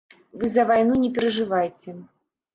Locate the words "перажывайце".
1.19-1.89